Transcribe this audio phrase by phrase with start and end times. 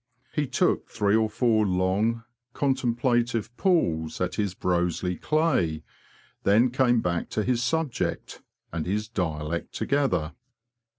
[0.33, 5.83] He took three or four long, contemplative pulls at his Broseley clay,
[6.41, 8.41] then came back to his subject
[8.73, 10.33] and his dialect together.